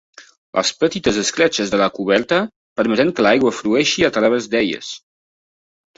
[0.59, 2.39] Les petites escletxes de la coberta
[2.81, 4.91] permeten que l'aigua flueixi a través d'elles.